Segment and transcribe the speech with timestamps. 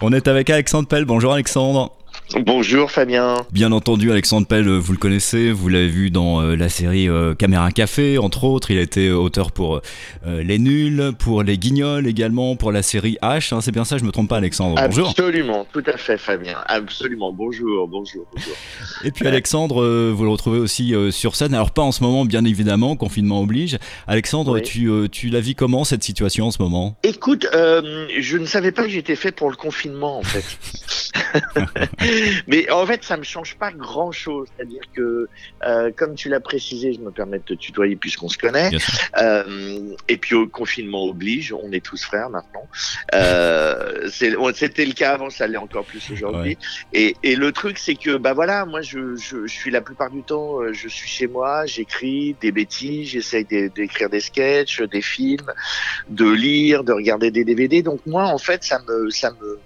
[0.00, 1.04] On est avec Alexandre Pell.
[1.04, 1.95] Bonjour Alexandre.
[2.34, 3.46] Bonjour Fabien.
[3.52, 7.34] Bien entendu, Alexandre Pell, vous le connaissez, vous l'avez vu dans euh, la série euh,
[7.34, 8.72] Caméra Café, entre autres.
[8.72, 9.80] Il a été auteur pour
[10.26, 13.54] euh, Les Nuls, pour Les Guignols également, pour la série H.
[13.54, 14.74] Hein, c'est bien ça, je me trompe pas, Alexandre.
[14.86, 15.10] Bonjour.
[15.10, 16.58] Absolument, tout à fait, Fabien.
[16.66, 17.32] Absolument.
[17.32, 18.54] Bonjour, bonjour, bonjour.
[19.04, 21.54] Et puis Alexandre, vous le retrouvez aussi sur scène.
[21.54, 23.78] Alors pas en ce moment, bien évidemment, confinement oblige.
[24.08, 26.96] Alexandre, tu, tu la vis comment cette situation en ce moment?
[27.04, 30.44] Écoute, je ne savais pas que j'étais fait pour le confinement en fait.
[32.46, 34.48] Mais en fait, ça me change pas grand chose.
[34.56, 35.28] C'est-à-dire que,
[35.64, 38.70] euh, comme tu l'as précisé, je me permets de te tutoyer puisqu'on se connaît.
[39.18, 42.66] Euh, et puis au confinement oblige, on est tous frères maintenant.
[43.14, 46.58] Euh, C'était le cas avant, ça l'est encore plus aujourd'hui.
[46.92, 50.10] Et, et, le truc, c'est que, bah voilà, moi, je, je, je, suis la plupart
[50.10, 55.02] du temps, euh, je suis chez moi, j'écris des bêtises, j'essaye d'écrire des sketchs, des
[55.02, 55.52] films,
[56.08, 57.82] de lire, de regarder des DVD.
[57.82, 59.58] Donc moi, en fait, ça me, ça me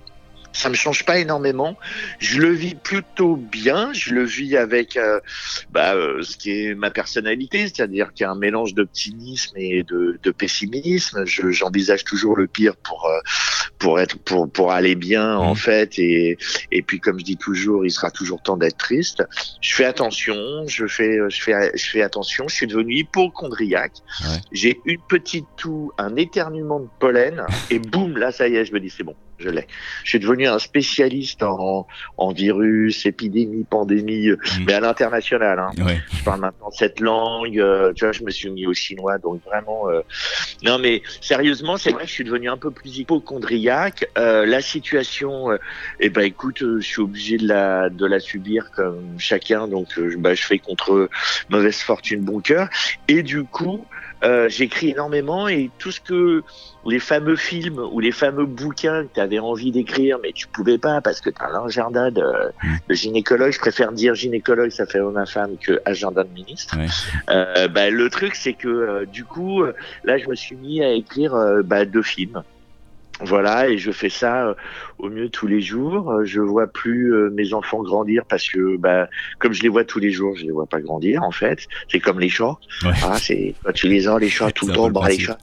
[0.52, 1.76] ça me change pas énormément.
[2.18, 3.92] Je le vis plutôt bien.
[3.92, 5.20] Je le vis avec euh,
[5.70, 9.82] bah, euh, ce qui est ma personnalité, c'est-à-dire qu'il y a un mélange d'optimisme et
[9.82, 11.24] de, de pessimisme.
[11.24, 13.20] J'envisage toujours le pire pour euh,
[13.78, 15.56] pour être pour pour aller bien en mmh.
[15.56, 15.98] fait.
[15.98, 16.36] Et
[16.72, 19.22] et puis comme je dis toujours, il sera toujours temps d'être triste.
[19.60, 20.36] Je fais attention.
[20.66, 22.48] Je fais je fais je fais attention.
[22.48, 23.98] Je suis devenu hypochondriaque.
[24.52, 28.72] J'ai une petite toux, un éternuement de pollen et boum là ça y est, je
[28.72, 29.66] me dis c'est bon je l'ai.
[30.04, 34.64] Je suis devenu un spécialiste en, en virus, épidémie, pandémie, euh, mm.
[34.66, 35.58] mais à l'international.
[35.58, 35.70] Hein.
[36.12, 37.58] Je parle maintenant cette langue.
[37.58, 39.88] Euh, tu vois, je me suis mis au chinois, donc vraiment.
[39.88, 40.02] Euh...
[40.62, 44.08] Non, mais sérieusement, c'est vrai que je suis devenu un peu plus hypochondriaque.
[44.18, 45.48] Euh, la situation,
[46.00, 50.34] eh ben, écoute, je suis obligé de la de la subir comme chacun, donc bah,
[50.34, 51.08] je fais contre
[51.48, 52.68] mauvaise fortune bon cœur.
[53.08, 53.84] Et du coup,
[54.48, 56.42] j'écris énormément et tout ce que
[56.86, 60.78] les fameux films ou les fameux bouquins que tu avais envie d'écrire, mais tu pouvais
[60.78, 62.22] pas parce que tu as un agenda de,
[62.88, 63.52] de, gynécologue.
[63.52, 66.76] Je préfère dire gynécologue, ça fait homme à femme, que agenda de ministre.
[67.28, 69.62] Euh, bah, le truc, c'est que euh, du coup,
[70.04, 72.42] là, je me suis mis à écrire euh, bah, deux films.
[73.22, 74.54] Voilà, et je fais ça euh,
[74.98, 76.24] au mieux tous les jours.
[76.24, 79.08] Je vois plus mes enfants grandir parce que, bah,
[79.38, 81.66] comme je les vois tous les jours, je les vois pas grandir en fait.
[81.88, 82.56] C'est comme les chats.
[82.84, 85.38] Ah, c'est quand tu les as les chats tout le temps, bah, les chats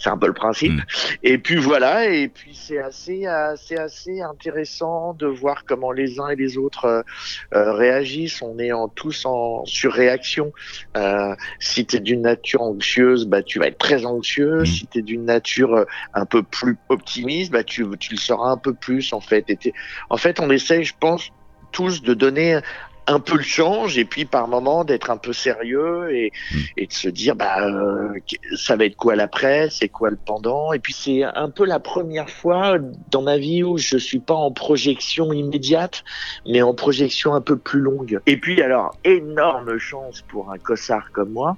[0.00, 0.72] c'est un peu le principe.
[0.72, 0.82] Mm.
[1.22, 6.28] Et puis voilà, et puis c'est assez, c'est assez intéressant de voir comment les uns
[6.28, 7.02] et les autres euh,
[7.54, 8.42] euh réagissent.
[8.42, 10.52] On est en tous en surréaction.
[10.96, 14.62] Euh, si tu es d'une nature anxieuse, bah tu vas être très anxieux.
[14.62, 14.66] Mm.
[14.66, 15.84] Si tu es d'une nature euh,
[16.14, 19.50] un peu plus optimiste, bah tu, tu le seras un peu plus en fait.
[19.50, 19.58] Et
[20.08, 21.30] en fait, on essaye, je pense,
[21.72, 22.58] tous de donner
[23.10, 26.32] un peu le change et puis par moment d'être un peu sérieux et,
[26.76, 28.14] et de se dire bah euh,
[28.56, 30.72] ça va être quoi l'après, c'est quoi le pendant?
[30.72, 32.76] Et puis c'est un peu la première fois
[33.10, 36.04] dans ma vie où je suis pas en projection immédiate
[36.46, 38.20] mais en projection un peu plus longue.
[38.26, 41.56] Et puis alors énorme chance pour un cossard comme moi,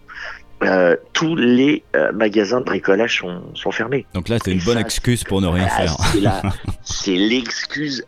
[0.63, 4.07] euh, tous les euh, magasins de bricolage sont, sont fermés.
[4.15, 5.97] Donc là, c'est une bonne excuse pour ne rien faire.
[6.83, 8.05] C'est l'excuse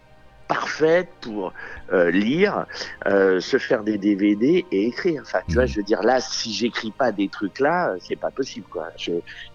[0.46, 1.52] parfaite pour
[1.92, 2.66] euh, lire,
[3.06, 5.22] euh, se faire des DVD et écrire.
[5.24, 5.68] Enfin, tu vois, mhm.
[5.68, 8.88] je veux dire, là, si j'écris pas des trucs là, c'est pas possible, quoi.
[8.96, 9.12] Je,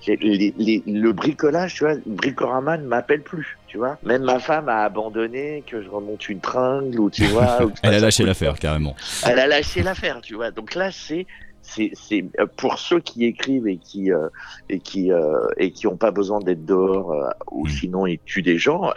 [0.08, 3.98] le bricolage, tu vois, Bricorama ne m'appelle plus, tu vois.
[4.04, 7.60] Même ma femme a abandonné que je remonte une tringle ou tu vois.
[7.84, 8.96] Elle a lâché l'affaire carrément.
[9.26, 10.52] Elle a lâché l'affaire, tu vois.
[10.52, 11.26] Donc là, c'est
[11.62, 14.28] c'est euh, pour ceux qui écrivent et qui euh,
[14.70, 17.14] et qui euh, et qui ont pas besoin d'être dehors
[17.52, 17.70] ou mm.
[17.70, 18.92] sinon ils tuent des gens,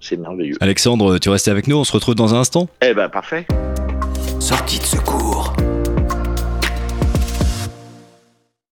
[0.00, 0.56] c'est merveilleux.
[0.60, 2.68] Alexandre, tu restes avec nous, on se retrouve dans un instant.
[2.82, 3.46] Eh ben parfait.
[4.40, 5.52] Sortie de secours.